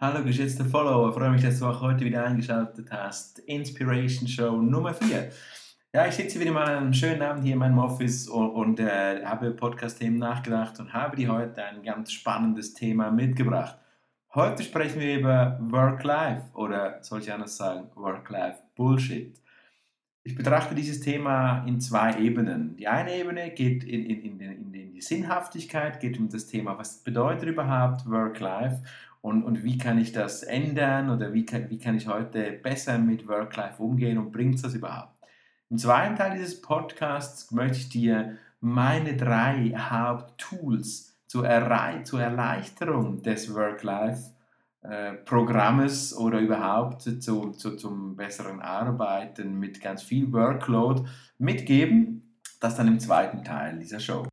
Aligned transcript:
Hallo 0.00 0.24
geschätzte 0.24 0.64
Follower, 0.64 1.12
freue 1.12 1.30
mich, 1.30 1.42
dass 1.42 1.60
du 1.60 1.66
auch 1.66 1.80
heute 1.80 2.04
wieder 2.04 2.24
eingeschaltet 2.24 2.90
hast. 2.90 3.38
Inspiration 3.38 4.26
Show 4.26 4.60
Nummer 4.60 4.92
4. 4.92 5.30
Ja, 5.92 6.08
ich 6.08 6.16
sitze 6.16 6.40
wieder 6.40 6.50
mal 6.50 6.64
an 6.64 6.82
einem 6.82 6.92
schönen 6.92 7.22
Abend 7.22 7.44
hier 7.44 7.52
in 7.52 7.60
meinem 7.60 7.78
Office 7.78 8.26
und, 8.26 8.50
und 8.50 8.80
äh, 8.80 9.24
habe 9.24 9.52
Podcast-Themen 9.52 10.18
nachgedacht 10.18 10.80
und 10.80 10.92
habe 10.92 11.16
dir 11.16 11.32
heute 11.32 11.62
ein 11.62 11.84
ganz 11.84 12.10
spannendes 12.10 12.74
Thema 12.74 13.12
mitgebracht. 13.12 13.78
Heute 14.34 14.64
sprechen 14.64 15.00
wir 15.00 15.16
über 15.16 15.60
Work-Life 15.62 16.42
oder 16.54 16.98
soll 17.04 17.20
ich 17.20 17.32
anders 17.32 17.56
sagen, 17.56 17.88
Work-Life-Bullshit. 17.94 19.40
Ich 20.24 20.34
betrachte 20.34 20.74
dieses 20.74 20.98
Thema 20.98 21.64
in 21.68 21.80
zwei 21.80 22.18
Ebenen. 22.18 22.76
Die 22.76 22.88
eine 22.88 23.14
Ebene 23.14 23.50
geht 23.50 23.84
in, 23.84 24.06
in, 24.06 24.40
in, 24.40 24.74
in 24.74 24.92
die 24.92 25.00
Sinnhaftigkeit, 25.00 26.00
geht 26.00 26.18
um 26.18 26.28
das 26.28 26.48
Thema, 26.48 26.76
was 26.76 27.04
bedeutet 27.04 27.48
überhaupt 27.48 28.10
Work-Life 28.10 28.82
und, 29.24 29.42
und 29.42 29.64
wie 29.64 29.78
kann 29.78 29.96
ich 29.96 30.12
das 30.12 30.42
ändern 30.42 31.08
oder 31.08 31.32
wie 31.32 31.46
kann, 31.46 31.70
wie 31.70 31.78
kann 31.78 31.96
ich 31.96 32.06
heute 32.06 32.52
besser 32.62 32.98
mit 32.98 33.26
Work-Life 33.26 33.82
umgehen 33.82 34.18
und 34.18 34.32
bringt 34.32 34.56
es 34.56 34.62
das 34.62 34.74
überhaupt? 34.74 35.18
Im 35.70 35.78
zweiten 35.78 36.14
Teil 36.14 36.36
dieses 36.36 36.60
Podcasts 36.60 37.50
möchte 37.50 37.78
ich 37.78 37.88
dir 37.88 38.36
meine 38.60 39.16
drei 39.16 39.72
Haupttools 39.74 41.16
zur, 41.26 41.48
Errei 41.48 42.02
zur 42.02 42.20
Erleichterung 42.20 43.22
des 43.22 43.54
Work-Life-Programmes 43.54 46.12
äh, 46.12 46.16
oder 46.16 46.40
überhaupt 46.40 47.00
zu, 47.00 47.52
zu, 47.52 47.76
zum 47.76 48.16
besseren 48.16 48.60
Arbeiten 48.60 49.58
mit 49.58 49.80
ganz 49.80 50.02
viel 50.02 50.30
Workload 50.34 51.04
mitgeben. 51.38 52.36
Das 52.60 52.76
dann 52.76 52.88
im 52.88 53.00
zweiten 53.00 53.42
Teil 53.42 53.78
dieser 53.78 54.00
Show. 54.00 54.26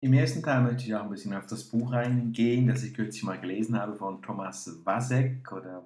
Im 0.00 0.12
ersten 0.12 0.44
Teil 0.44 0.62
möchte 0.62 0.84
ich 0.84 0.94
auch 0.94 1.02
ein 1.02 1.10
bisschen 1.10 1.34
auf 1.34 1.46
das 1.46 1.64
Buch 1.64 1.90
eingehen, 1.90 2.68
das 2.68 2.84
ich 2.84 2.94
kürzlich 2.94 3.24
mal 3.24 3.40
gelesen 3.40 3.76
habe 3.76 3.96
von 3.96 4.22
Thomas 4.22 4.80
Wasek 4.84 5.50
oder 5.50 5.84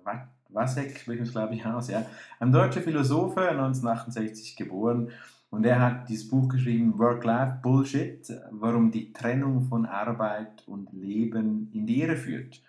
Wasek, 0.50 0.98
spricht 0.98 1.22
es 1.22 1.32
glaube 1.32 1.54
ich 1.54 1.64
aus, 1.64 1.88
ja. 1.88 2.04
Ein 2.38 2.52
deutscher 2.52 2.82
Philosoph, 2.82 3.38
1968 3.38 4.54
geboren. 4.56 5.10
Und 5.48 5.64
er 5.64 5.80
hat 5.80 6.10
dieses 6.10 6.28
Buch 6.28 6.48
geschrieben, 6.48 6.98
Work-Life 6.98 7.60
Bullshit, 7.62 8.30
warum 8.50 8.90
die 8.90 9.14
Trennung 9.14 9.62
von 9.62 9.86
Arbeit 9.86 10.62
und 10.66 10.92
Leben 10.92 11.70
in 11.72 11.86
die 11.86 12.02
Irre 12.02 12.16
führt. 12.16 12.62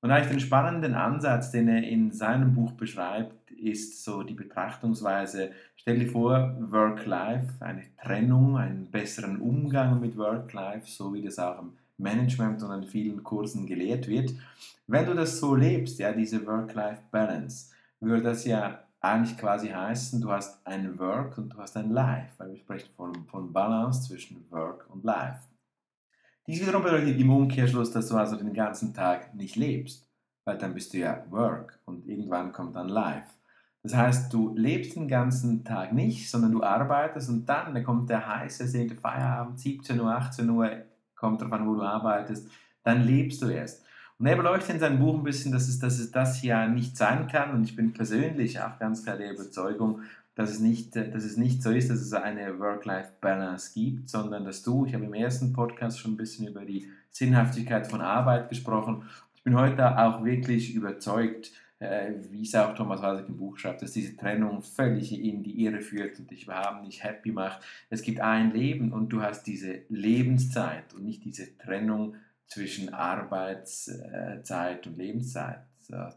Und 0.00 0.10
eigentlich 0.10 0.30
den 0.30 0.40
spannenden 0.40 0.94
Ansatz, 0.94 1.52
den 1.52 1.68
er 1.68 1.84
in 1.84 2.10
seinem 2.10 2.52
Buch 2.52 2.72
beschreibt, 2.72 3.39
ist 3.58 4.04
so 4.04 4.22
die 4.22 4.34
Betrachtungsweise, 4.34 5.52
stell 5.76 5.98
dir 5.98 6.10
vor, 6.10 6.56
Work-Life, 6.70 7.54
eine 7.60 7.84
Trennung, 8.02 8.56
einen 8.56 8.90
besseren 8.90 9.40
Umgang 9.40 10.00
mit 10.00 10.16
Work-Life, 10.16 10.86
so 10.86 11.12
wie 11.14 11.22
das 11.22 11.38
auch 11.38 11.60
im 11.60 11.72
Management 11.98 12.62
und 12.62 12.70
an 12.70 12.84
vielen 12.84 13.22
Kursen 13.22 13.66
gelehrt 13.66 14.08
wird. 14.08 14.32
Wenn 14.86 15.06
du 15.06 15.14
das 15.14 15.38
so 15.38 15.54
lebst, 15.54 15.98
ja, 15.98 16.12
diese 16.12 16.46
Work-Life-Balance, 16.46 17.72
würde 18.00 18.22
das 18.22 18.44
ja 18.44 18.80
eigentlich 19.00 19.38
quasi 19.38 19.68
heißen, 19.68 20.20
du 20.20 20.30
hast 20.30 20.66
ein 20.66 20.98
Work 20.98 21.38
und 21.38 21.50
du 21.50 21.58
hast 21.58 21.76
ein 21.76 21.90
Life, 21.90 22.32
weil 22.38 22.50
wir 22.50 22.58
sprechen 22.58 22.90
von, 22.96 23.14
von 23.26 23.52
Balance 23.52 24.08
zwischen 24.08 24.44
Work 24.50 24.86
und 24.90 25.04
Life. 25.04 25.40
Dies 26.46 26.60
wiederum 26.60 26.82
bedeutet 26.82 27.18
im 27.18 27.30
Umkehrschluss, 27.30 27.92
dass 27.92 28.08
du 28.08 28.16
also 28.16 28.36
den 28.36 28.52
ganzen 28.52 28.92
Tag 28.92 29.34
nicht 29.34 29.56
lebst, 29.56 30.06
weil 30.44 30.58
dann 30.58 30.74
bist 30.74 30.92
du 30.92 30.98
ja 30.98 31.24
Work 31.30 31.78
und 31.84 32.06
irgendwann 32.06 32.52
kommt 32.52 32.76
dann 32.76 32.88
Life. 32.88 33.28
Das 33.82 33.96
heißt, 33.96 34.32
du 34.32 34.54
lebst 34.56 34.96
den 34.96 35.08
ganzen 35.08 35.64
Tag 35.64 35.92
nicht, 35.92 36.30
sondern 36.30 36.52
du 36.52 36.62
arbeitest 36.62 37.30
und 37.30 37.46
dann, 37.46 37.72
dann 37.72 37.84
kommt 37.84 38.10
der 38.10 38.26
heiße, 38.26 38.68
sehnte 38.68 38.94
Feierabend, 38.94 39.58
17 39.58 39.98
Uhr, 39.98 40.14
18 40.14 40.50
Uhr, 40.50 40.70
kommt 41.14 41.40
darauf 41.40 41.54
an, 41.54 41.66
wo 41.66 41.74
du 41.74 41.82
arbeitest, 41.82 42.50
dann 42.82 43.02
lebst 43.02 43.40
du 43.40 43.48
erst. 43.48 43.84
Und 44.18 44.26
er 44.26 44.36
beleuchtet 44.36 44.74
in 44.74 44.80
seinem 44.80 44.98
Buch 44.98 45.16
ein 45.16 45.24
bisschen, 45.24 45.50
dass 45.50 45.66
es, 45.66 45.78
dass 45.78 45.98
es 45.98 46.10
das 46.10 46.42
ja 46.42 46.68
nicht 46.68 46.96
sein 46.96 47.26
kann 47.26 47.52
und 47.52 47.64
ich 47.64 47.74
bin 47.74 47.94
persönlich 47.94 48.60
auch 48.60 48.78
ganz 48.78 49.02
klar 49.02 49.16
der 49.16 49.32
Überzeugung, 49.32 50.02
dass 50.34 50.50
es 50.50 50.60
nicht, 50.60 50.94
dass 50.94 51.24
es 51.24 51.38
nicht 51.38 51.62
so 51.62 51.70
ist, 51.70 51.90
dass 51.90 52.00
es 52.00 52.12
eine 52.12 52.58
Work-Life-Balance 52.58 53.72
gibt, 53.74 54.10
sondern 54.10 54.44
dass 54.44 54.62
du, 54.62 54.84
ich 54.84 54.94
habe 54.94 55.04
im 55.04 55.14
ersten 55.14 55.54
Podcast 55.54 56.00
schon 56.00 56.12
ein 56.12 56.16
bisschen 56.16 56.48
über 56.48 56.64
die 56.66 56.88
Sinnhaftigkeit 57.10 57.86
von 57.86 58.00
Arbeit 58.00 58.48
gesprochen. 58.50 59.04
Ich 59.34 59.42
bin 59.42 59.58
heute 59.58 59.98
auch 59.98 60.22
wirklich 60.24 60.74
überzeugt, 60.74 61.52
wie 61.80 62.42
es 62.42 62.54
auch 62.54 62.74
Thomas 62.74 63.00
Wasek 63.00 63.28
im 63.28 63.38
Buch 63.38 63.56
schreibt, 63.56 63.80
dass 63.80 63.92
diese 63.92 64.14
Trennung 64.14 64.62
völlig 64.62 65.18
in 65.18 65.42
die 65.42 65.64
Irre 65.64 65.80
führt 65.80 66.18
und 66.18 66.30
dich 66.30 66.44
überhaupt 66.44 66.84
nicht 66.84 67.02
happy 67.02 67.32
macht. 67.32 67.62
Es 67.88 68.02
gibt 68.02 68.20
ein 68.20 68.52
Leben 68.52 68.92
und 68.92 69.08
du 69.08 69.22
hast 69.22 69.44
diese 69.44 69.80
Lebenszeit 69.88 70.92
und 70.92 71.04
nicht 71.04 71.24
diese 71.24 71.56
Trennung 71.56 72.16
zwischen 72.46 72.92
Arbeitszeit 72.92 74.86
und 74.86 74.98
Lebenszeit, 74.98 75.60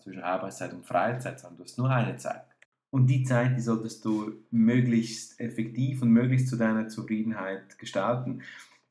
zwischen 0.01 0.21
Arbeitszeit 0.21 0.73
und 0.73 0.85
Freizeit, 0.85 1.39
sondern 1.39 1.57
du 1.57 1.63
hast 1.63 1.77
nur 1.77 1.89
eine 1.89 2.17
Zeit. 2.17 2.43
Und 2.89 3.07
die 3.07 3.23
Zeit, 3.23 3.55
die 3.57 3.61
solltest 3.61 4.03
du 4.05 4.33
möglichst 4.51 5.39
effektiv 5.39 6.01
und 6.01 6.09
möglichst 6.11 6.49
zu 6.49 6.57
deiner 6.57 6.89
Zufriedenheit 6.89 7.79
gestalten. 7.79 8.41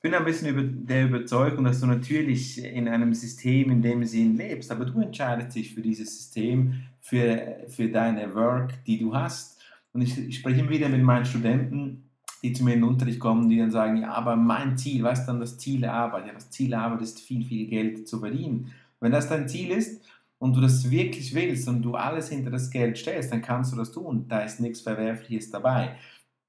Bin 0.03 0.13
ein 0.13 0.25
bisschen 0.25 0.49
über 0.49 0.63
der 0.63 1.05
Überzeugung, 1.05 1.63
dass 1.63 1.79
du 1.79 1.85
natürlich 1.85 2.61
in 2.61 2.89
einem 2.89 3.13
System 3.13 3.71
in 3.71 3.81
dem 3.81 4.03
Sinn 4.03 4.35
lebst, 4.35 4.69
aber 4.69 4.83
du 4.83 4.99
entscheidest 4.99 5.55
dich 5.55 5.73
für 5.73 5.79
dieses 5.79 6.17
System, 6.17 6.73
für, 6.99 7.61
für 7.69 7.87
deine 7.87 8.35
Work, 8.35 8.83
die 8.83 8.99
du 8.99 9.15
hast. 9.15 9.61
Und 9.93 10.01
ich, 10.01 10.17
ich 10.17 10.35
spreche 10.35 10.59
immer 10.59 10.71
wieder 10.71 10.89
mit 10.89 11.01
meinen 11.01 11.23
Studenten, 11.23 12.09
die 12.43 12.51
zu 12.51 12.65
mir 12.65 12.73
in 12.73 12.81
den 12.81 12.89
Unterricht 12.89 13.21
kommen, 13.21 13.47
die 13.47 13.57
dann 13.57 13.71
sagen, 13.71 14.01
ja, 14.01 14.11
aber 14.11 14.35
mein 14.35 14.77
Ziel, 14.77 15.03
was 15.03 15.19
ist 15.19 15.25
dann 15.27 15.39
das 15.39 15.57
Ziel 15.57 15.79
der 15.79 15.93
Arbeit? 15.93 16.27
Ja, 16.27 16.33
das 16.33 16.49
Ziel 16.49 16.71
der 16.71 16.81
Arbeit 16.81 17.01
ist 17.01 17.21
viel, 17.21 17.45
viel 17.45 17.67
Geld 17.67 18.05
zu 18.05 18.19
verdienen. 18.19 18.73
Wenn 18.99 19.13
das 19.13 19.29
dein 19.29 19.47
Ziel 19.47 19.71
ist, 19.71 20.01
und 20.43 20.57
du 20.57 20.59
das 20.59 20.91
wirklich 20.91 21.33
willst 21.33 21.69
und 21.69 21.81
du 21.83 21.95
alles 21.95 22.27
hinter 22.27 22.51
das 22.51 22.69
Geld 22.69 22.97
stellst, 22.97 23.31
dann 23.31 23.41
kannst 23.41 23.71
du 23.71 23.77
das 23.77 23.93
tun. 23.93 24.25
Da 24.27 24.41
ist 24.41 24.59
nichts 24.59 24.81
Verwerfliches 24.81 25.49
dabei. 25.49 25.95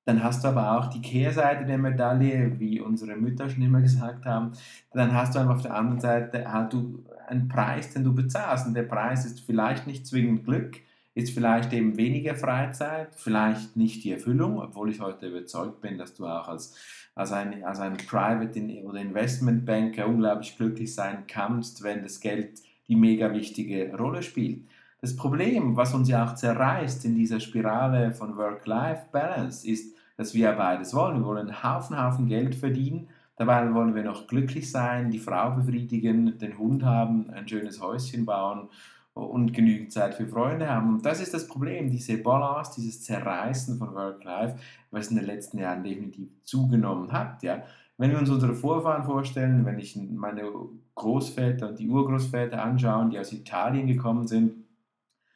Dann 0.05 0.23
hast 0.23 0.45
du 0.45 0.49
aber 0.49 0.77
auch 0.77 0.87
die 0.87 1.01
Kehrseite 1.01 1.65
der 1.65 1.79
Medaille, 1.79 2.59
wie 2.59 2.81
unsere 2.81 3.17
Mütter 3.17 3.49
schon 3.49 3.63
immer 3.63 3.81
gesagt 3.81 4.27
haben. 4.27 4.53
Dann 4.93 5.15
hast 5.15 5.35
du 5.35 5.39
einfach 5.39 5.55
auf 5.57 5.63
der 5.63 5.75
anderen 5.75 6.01
Seite 6.01 6.53
halt 6.53 6.73
du 6.73 7.05
einen 7.27 7.49
Preis, 7.49 7.91
den 7.91 8.05
du 8.05 8.15
bezahlst. 8.15 8.67
Und 8.67 8.75
der 8.75 8.83
Preis 8.83 9.25
ist 9.25 9.41
vielleicht 9.41 9.87
nicht 9.87 10.07
zwingend 10.07 10.45
Glück, 10.45 10.81
ist 11.15 11.33
vielleicht 11.33 11.73
eben 11.73 11.97
weniger 11.97 12.35
Freizeit, 12.35 13.15
vielleicht 13.15 13.77
nicht 13.77 14.05
die 14.05 14.13
Erfüllung, 14.13 14.59
obwohl 14.59 14.91
ich 14.91 15.01
heute 15.01 15.29
überzeugt 15.29 15.81
bin, 15.81 15.97
dass 15.97 16.15
du 16.15 16.27
auch 16.27 16.49
als, 16.49 16.77
als, 17.15 17.33
ein, 17.33 17.65
als 17.65 17.81
ein 17.81 17.97
Private 17.97 18.61
oder 18.85 19.01
Investment 19.01 19.65
Banker 19.65 20.07
unglaublich 20.07 20.57
glücklich 20.57 20.95
sein 20.95 21.25
kannst, 21.27 21.83
wenn 21.83 22.03
das 22.03 22.21
Geld 22.21 22.61
die 22.89 22.97
mega 22.97 23.33
wichtige 23.33 23.97
Rolle 23.97 24.23
spielt. 24.23 24.67
Das 25.05 25.17
Problem, 25.17 25.77
was 25.77 25.93
uns 25.93 26.09
ja 26.09 26.25
auch 26.25 26.35
zerreißt 26.35 27.05
in 27.05 27.15
dieser 27.15 27.39
Spirale 27.39 28.13
von 28.13 28.39
Work-Life-Balance, 28.39 29.69
ist, 29.69 29.95
dass 30.17 30.33
wir 30.33 30.51
beides 30.53 30.95
wollen. 30.95 31.19
Wir 31.19 31.27
wollen 31.27 31.47
einen 31.47 31.63
Haufen, 31.63 32.03
Haufen 32.03 32.27
Geld 32.27 32.55
verdienen, 32.55 33.09
dabei 33.37 33.75
wollen 33.75 33.95
wir 33.95 34.03
noch 34.03 34.27
glücklich 34.27 34.71
sein, 34.71 35.11
die 35.11 35.19
Frau 35.19 35.51
befriedigen, 35.51 36.39
den 36.39 36.57
Hund 36.57 36.85
haben, 36.85 37.29
ein 37.29 37.47
schönes 37.47 37.83
Häuschen 37.83 38.25
bauen 38.25 38.71
und 39.13 39.53
genügend 39.53 39.93
Zeit 39.93 40.15
für 40.15 40.27
Freunde 40.27 40.71
haben. 40.71 40.95
Und 40.95 41.05
das 41.05 41.21
ist 41.21 41.35
das 41.35 41.49
Problem, 41.49 41.91
diese 41.91 42.17
Balance, 42.17 42.73
dieses 42.75 43.03
Zerreißen 43.03 43.77
von 43.77 43.95
Work-Life, 43.95 44.57
was 44.91 45.09
in 45.09 45.17
den 45.17 45.27
letzten 45.27 45.59
Jahren 45.59 45.85
definitiv 45.85 46.31
zugenommen 46.45 47.13
hat. 47.13 47.43
Ja. 47.43 47.63
Wenn 47.99 48.11
wir 48.11 48.19
uns 48.19 48.31
unsere 48.31 48.55
Vorfahren 48.55 49.05
vorstellen, 49.05 49.67
wenn 49.67 49.79
ich 49.79 49.97
meine 49.97 50.51
Großväter 50.95 51.69
und 51.69 51.79
die 51.79 51.91
Urgroßväter 51.91 52.65
anschaue, 52.65 53.11
die 53.11 53.19
aus 53.19 53.35
Italien 53.35 53.87
gekommen 53.87 54.27
sind, 54.27 54.65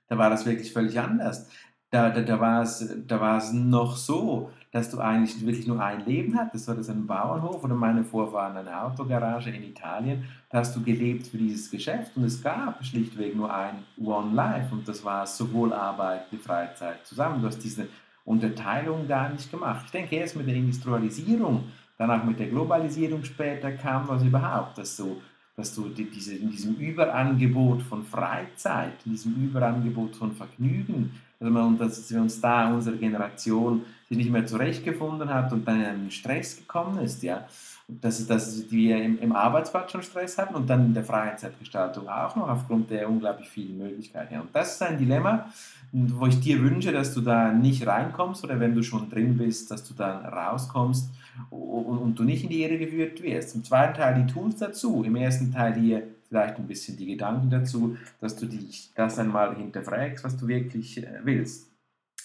da 0.09 0.19
war 0.19 0.31
das 0.31 0.47
wirklich 0.47 0.73
völlig 0.73 0.99
anders. 0.99 1.49
Da, 1.91 2.11
da, 2.11 2.21
da, 2.21 2.39
war 2.39 2.63
es, 2.63 2.95
da 3.07 3.21
war 3.21 3.39
es 3.39 3.53
noch 3.53 3.97
so, 3.97 4.51
dass 4.73 4.91
du 4.91 4.99
eigentlich 4.99 5.45
wirklich 5.47 5.67
nur 5.67 5.83
ein 5.83 6.05
Leben 6.05 6.37
hattest. 6.37 6.67
Das 6.67 6.69
war 6.69 6.75
das 6.77 6.91
ein 6.91 7.07
Bauernhof 7.07 7.65
oder 7.65 7.75
meine 7.75 8.05
Vorfahren 8.05 8.57
eine 8.57 8.83
Autogarage 8.83 9.51
in 9.51 9.65
Italien. 9.65 10.25
Da 10.51 10.59
hast 10.59 10.77
du 10.77 10.83
gelebt 10.83 11.29
für 11.29 11.39
dieses 11.39 11.71
Geschäft 11.71 12.17
und 12.17 12.25
es 12.25 12.43
gab 12.43 12.85
schlichtweg 12.85 13.35
nur 13.35 13.53
ein 13.53 13.85
One 13.99 14.35
Life 14.35 14.75
und 14.75 14.87
das 14.87 15.03
war 15.05 15.27
sowohl 15.27 15.73
Arbeit 15.73 16.27
wie 16.31 16.37
Freizeit 16.37 17.07
zusammen. 17.07 17.41
Du 17.41 17.49
hast 17.49 17.65
diese 17.65 17.89
Unterteilung 18.25 19.09
gar 19.09 19.31
nicht 19.31 19.51
gemacht. 19.51 19.87
Ich 19.87 19.93
denke, 19.93 20.17
erst 20.17 20.37
mit 20.37 20.47
der 20.47 20.57
Industrialisierung, 20.57 21.65
dann 21.97 22.11
auch 22.11 22.25
mit 22.25 22.39
der 22.39 22.49
Globalisierung 22.49 23.25
später 23.25 23.73
kam 23.73 24.07
was 24.07 24.23
überhaupt, 24.23 24.77
dass 24.77 24.97
so 24.97 25.21
dass 25.59 25.75
du 25.75 25.89
die, 25.89 26.05
diese, 26.05 26.37
in 26.37 26.53
diesem 26.53 26.77
Überangebot 26.77 27.83
von 27.83 28.05
Freizeit, 28.05 28.93
in 29.05 29.11
diesem 29.11 29.35
Überangebot 29.35 30.15
von 30.15 30.31
Vergnügen, 30.31 31.11
dass, 31.41 31.51
man, 31.51 31.77
dass 31.77 32.09
wir 32.13 32.21
uns 32.21 32.41
da, 32.41 32.73
unsere 32.73 32.97
Generation, 32.97 33.83
sich 34.09 34.17
nicht 34.17 34.31
mehr 34.31 34.47
zurechtgefunden 34.47 35.29
hat 35.29 35.53
und 35.53 35.67
dann 35.67 35.81
in 35.81 35.87
einen 35.87 36.11
Stress 36.13 36.59
gekommen 36.59 37.01
ist, 37.01 37.25
ja. 37.25 37.49
Dass, 37.91 38.27
dass 38.27 38.71
wir 38.71 39.03
im, 39.03 39.19
im 39.19 39.33
Arbeitsplatz 39.35 39.93
schon 39.93 40.03
Stress 40.03 40.37
hatten 40.37 40.55
und 40.55 40.69
dann 40.69 40.85
in 40.85 40.95
der 40.95 41.05
Freizeitgestaltung 41.05 42.07
auch 42.07 42.37
noch 42.37 42.49
aufgrund 42.49 42.91
der 42.91 43.09
unglaublich 43.09 43.49
vielen 43.49 43.79
Möglichkeiten. 43.79 44.41
Und 44.41 44.51
das 44.53 44.75
ist 44.75 44.83
ein 44.83 44.99
Dilemma, 44.99 45.49
wo 45.93 46.27
ich 46.27 46.39
dir 46.39 46.61
wünsche, 46.63 46.93
dass 46.93 47.15
du 47.15 47.23
da 47.23 47.51
nicht 47.51 47.87
reinkommst 47.87 48.45
oder 48.45 48.61
wenn 48.61 48.75
du 48.75 48.83
schon 48.83 49.09
drin 49.09 49.39
bist, 49.39 49.71
dass 49.71 49.89
du 49.89 49.95
dann 49.95 50.25
rauskommst 50.27 51.09
und, 51.49 51.99
und 51.99 52.19
du 52.19 52.25
nicht 52.25 52.45
in 52.45 52.51
die 52.51 52.63
Irre 52.63 52.79
geführt 52.79 53.23
wirst. 53.23 53.55
Im 53.55 53.65
zweiten 53.65 53.95
Teil 53.95 54.23
die 54.23 54.31
Tools 54.31 54.57
dazu, 54.57 55.03
im 55.05 55.17
ersten 55.17 55.51
Teil 55.51 55.75
hier 55.75 56.03
vielleicht 56.29 56.59
ein 56.59 56.67
bisschen 56.67 56.97
die 56.97 57.07
Gedanken 57.07 57.51
dazu, 57.51 57.97
dass 58.21 58.37
du 58.37 58.47
dich 58.47 58.91
das 58.95 59.19
einmal 59.19 59.57
hinterfragst, 59.57 60.25
was 60.25 60.37
du 60.37 60.47
wirklich 60.47 61.03
äh, 61.03 61.21
willst. 61.25 61.71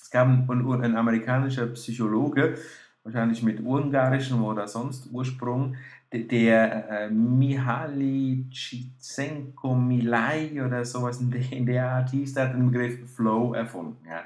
Es 0.02 0.10
gab 0.10 0.28
ein, 0.28 0.48
ein 0.50 0.98
amerikanischer 0.98 1.68
Psychologe, 1.68 2.56
wahrscheinlich 3.04 3.44
mit 3.44 3.60
ungarischem 3.60 4.44
oder 4.44 4.68
sonst 4.68 5.12
Ursprung, 5.12 5.76
der 6.12 6.90
äh, 6.90 7.10
Mihaly 7.10 8.46
Csikszentmihalyi 8.52 10.62
oder 10.62 10.86
sowas 10.86 11.20
in 11.20 11.32
der, 11.32 11.52
in 11.52 11.66
der 11.66 11.90
Art 11.90 12.12
hieß, 12.12 12.34
der 12.34 12.50
hat 12.50 12.54
den 12.54 12.72
Begriff 12.72 13.16
Flow 13.16 13.54
erfunden. 13.54 14.06
Ja. 14.08 14.24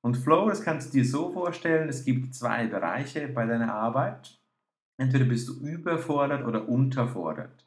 Und 0.00 0.16
Flow, 0.16 0.48
das 0.48 0.62
kannst 0.62 0.88
du 0.88 0.94
dir 0.98 1.04
so 1.04 1.30
vorstellen, 1.30 1.88
es 1.88 2.04
gibt 2.04 2.34
zwei 2.34 2.66
Bereiche 2.66 3.28
bei 3.28 3.46
deiner 3.46 3.72
Arbeit. 3.72 4.36
Entweder 4.98 5.24
bist 5.24 5.48
du 5.48 5.64
überfordert 5.64 6.44
oder 6.44 6.68
unterfordert. 6.68 7.64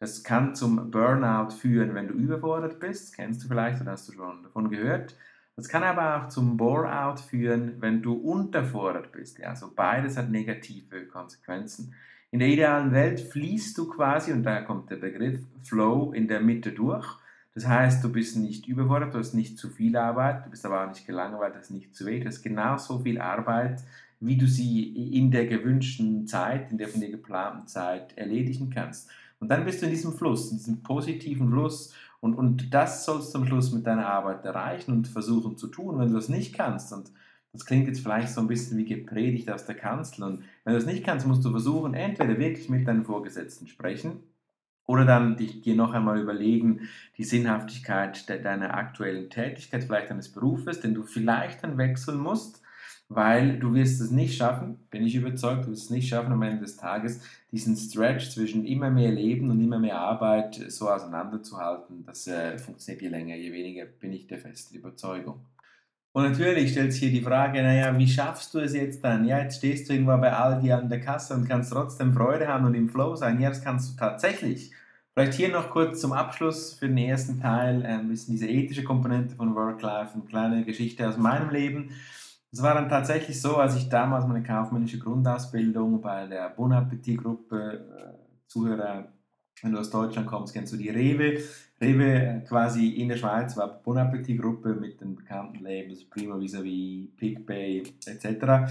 Das 0.00 0.24
kann 0.24 0.54
zum 0.54 0.90
Burnout 0.90 1.50
führen, 1.50 1.94
wenn 1.94 2.08
du 2.08 2.14
überfordert 2.14 2.80
bist, 2.80 3.14
kennst 3.14 3.44
du 3.44 3.48
vielleicht 3.48 3.82
oder 3.82 3.92
hast 3.92 4.08
du 4.08 4.12
schon 4.12 4.44
davon 4.44 4.70
gehört. 4.70 5.14
Das 5.58 5.68
kann 5.68 5.82
aber 5.82 6.16
auch 6.16 6.28
zum 6.28 6.56
Bore-out 6.56 7.18
führen, 7.18 7.78
wenn 7.80 8.00
du 8.00 8.12
unterfordert 8.12 9.10
bist. 9.10 9.42
Also 9.42 9.72
beides 9.74 10.16
hat 10.16 10.30
negative 10.30 11.06
Konsequenzen. 11.06 11.94
In 12.30 12.38
der 12.38 12.46
idealen 12.46 12.92
Welt 12.92 13.18
fließt 13.18 13.76
du 13.76 13.88
quasi, 13.88 14.30
und 14.32 14.44
daher 14.44 14.62
kommt 14.62 14.88
der 14.88 14.98
Begriff 14.98 15.40
Flow, 15.64 16.12
in 16.12 16.28
der 16.28 16.40
Mitte 16.40 16.70
durch. 16.70 17.04
Das 17.54 17.66
heißt, 17.66 18.04
du 18.04 18.12
bist 18.12 18.36
nicht 18.36 18.68
überfordert, 18.68 19.14
du 19.14 19.18
hast 19.18 19.34
nicht 19.34 19.58
zu 19.58 19.68
viel 19.68 19.96
Arbeit, 19.96 20.46
du 20.46 20.50
bist 20.50 20.64
aber 20.64 20.84
auch 20.84 20.88
nicht 20.90 21.08
gelangweilt, 21.08 21.56
du 21.56 21.58
hast 21.58 21.72
nicht 21.72 21.92
zu 21.92 22.06
wenig, 22.06 22.22
du 22.22 22.28
hast 22.28 22.42
genauso 22.44 23.00
viel 23.00 23.20
Arbeit, 23.20 23.82
wie 24.20 24.36
du 24.36 24.46
sie 24.46 24.84
in 25.12 25.32
der 25.32 25.48
gewünschten 25.48 26.28
Zeit, 26.28 26.70
in 26.70 26.78
der 26.78 26.86
von 26.86 27.00
dir 27.00 27.10
geplanten 27.10 27.66
Zeit 27.66 28.16
erledigen 28.16 28.70
kannst. 28.70 29.10
Und 29.40 29.48
dann 29.48 29.64
bist 29.64 29.82
du 29.82 29.86
in 29.86 29.90
diesem 29.90 30.12
Fluss, 30.12 30.52
in 30.52 30.58
diesem 30.58 30.84
positiven 30.84 31.50
Fluss 31.50 31.92
und, 32.20 32.34
und 32.34 32.74
das 32.74 33.04
sollst 33.04 33.34
du 33.34 33.38
am 33.38 33.46
Schluss 33.46 33.72
mit 33.72 33.86
deiner 33.86 34.06
Arbeit 34.06 34.44
erreichen 34.44 34.92
und 34.92 35.08
versuchen 35.08 35.56
zu 35.56 35.68
tun. 35.68 35.98
Wenn 35.98 36.08
du 36.08 36.14
das 36.14 36.28
nicht 36.28 36.54
kannst, 36.54 36.92
und 36.92 37.12
das 37.52 37.64
klingt 37.64 37.86
jetzt 37.86 38.00
vielleicht 38.00 38.30
so 38.30 38.40
ein 38.40 38.48
bisschen 38.48 38.76
wie 38.78 38.84
gepredigt 38.84 39.50
aus 39.50 39.66
der 39.66 39.76
Kanzel, 39.76 40.24
und 40.24 40.44
wenn 40.64 40.72
du 40.72 40.78
das 40.78 40.86
nicht 40.86 41.04
kannst, 41.04 41.26
musst 41.26 41.44
du 41.44 41.50
versuchen, 41.50 41.94
entweder 41.94 42.38
wirklich 42.38 42.68
mit 42.68 42.86
deinen 42.88 43.04
Vorgesetzten 43.04 43.68
sprechen, 43.68 44.20
oder 44.86 45.04
dann 45.04 45.36
dich, 45.36 45.60
dir 45.60 45.76
noch 45.76 45.92
einmal 45.92 46.18
überlegen, 46.18 46.88
die 47.18 47.24
Sinnhaftigkeit 47.24 48.26
de, 48.28 48.40
deiner 48.42 48.74
aktuellen 48.74 49.28
Tätigkeit, 49.28 49.84
vielleicht 49.84 50.10
deines 50.10 50.32
Berufes, 50.32 50.80
den 50.80 50.94
du 50.94 51.02
vielleicht 51.02 51.62
dann 51.62 51.76
wechseln 51.76 52.18
musst, 52.18 52.62
weil 53.08 53.58
du 53.58 53.74
wirst 53.74 54.00
es 54.00 54.10
nicht 54.10 54.36
schaffen, 54.36 54.78
bin 54.90 55.04
ich 55.04 55.14
überzeugt, 55.14 55.66
du 55.66 55.70
wirst 55.70 55.84
es 55.84 55.90
nicht 55.90 56.08
schaffen 56.08 56.32
am 56.32 56.42
Ende 56.42 56.62
des 56.62 56.76
Tages, 56.76 57.20
diesen 57.50 57.76
Stretch 57.76 58.30
zwischen 58.30 58.66
immer 58.66 58.90
mehr 58.90 59.10
Leben 59.10 59.50
und 59.50 59.60
immer 59.60 59.78
mehr 59.78 59.98
Arbeit 59.98 60.60
so 60.68 60.90
auseinanderzuhalten. 60.90 62.04
Das 62.04 62.26
äh, 62.26 62.58
funktioniert 62.58 63.02
je 63.02 63.08
länger, 63.08 63.36
je 63.36 63.52
weniger, 63.52 63.86
bin 63.86 64.12
ich 64.12 64.26
der 64.26 64.38
festen 64.38 64.76
Überzeugung. 64.76 65.40
Und 66.12 66.24
natürlich 66.24 66.72
stellt 66.72 66.92
sich 66.92 67.02
hier 67.02 67.10
die 67.12 67.22
Frage, 67.22 67.62
naja, 67.62 67.96
wie 67.96 68.08
schaffst 68.08 68.52
du 68.52 68.58
es 68.58 68.74
jetzt 68.74 69.04
dann? 69.04 69.26
Ja, 69.26 69.40
jetzt 69.40 69.58
stehst 69.58 69.88
du 69.88 69.92
irgendwo 69.92 70.16
bei 70.16 70.32
Aldi 70.32 70.72
an 70.72 70.88
der 70.88 71.00
Kasse 71.00 71.34
und 71.34 71.48
kannst 71.48 71.72
trotzdem 71.72 72.12
Freude 72.12 72.48
haben 72.48 72.64
und 72.64 72.74
im 72.74 72.88
Flow 72.88 73.14
sein. 73.14 73.40
Ja, 73.40 73.50
das 73.50 73.62
kannst 73.62 73.92
du 73.92 73.96
tatsächlich. 73.96 74.72
Vielleicht 75.14 75.34
hier 75.34 75.48
noch 75.50 75.70
kurz 75.70 76.00
zum 76.00 76.12
Abschluss 76.12 76.74
für 76.74 76.88
den 76.88 76.98
ersten 76.98 77.40
Teil 77.40 77.82
äh, 77.82 77.88
ein 77.88 78.08
bisschen 78.08 78.34
diese 78.34 78.48
ethische 78.48 78.84
Komponente 78.84 79.34
von 79.34 79.54
Work-Life, 79.54 80.14
eine 80.14 80.24
kleine 80.24 80.64
Geschichte 80.64 81.08
aus 81.08 81.16
meinem 81.16 81.50
Leben. 81.50 81.90
Es 82.50 82.62
war 82.62 82.74
dann 82.74 82.88
tatsächlich 82.88 83.40
so, 83.40 83.56
als 83.56 83.76
ich 83.76 83.88
damals 83.88 84.26
meine 84.26 84.42
kaufmännische 84.42 84.98
Grundausbildung 84.98 86.00
bei 86.00 86.26
der 86.26 86.48
Bon 86.50 86.72
Appetit 86.72 87.22
Gruppe, 87.22 87.84
äh, 87.94 88.46
Zuhörer, 88.46 89.08
wenn 89.62 89.72
du 89.72 89.78
aus 89.78 89.90
Deutschland 89.90 90.26
kommst, 90.26 90.54
kennst 90.54 90.72
du 90.72 90.78
die 90.78 90.88
Rewe. 90.88 91.42
Rewe 91.80 92.04
äh, 92.04 92.40
quasi 92.40 92.88
in 92.88 93.10
der 93.10 93.16
Schweiz 93.16 93.56
war 93.56 93.68
Bon 93.82 93.98
Appetit 93.98 94.40
Gruppe 94.40 94.74
mit 94.74 95.00
den 95.00 95.14
bekannten 95.14 95.62
Labels 95.62 96.08
Prima 96.08 96.38
Vis-a-vis, 96.40 97.08
PicPay 97.16 97.82
etc. 98.06 98.70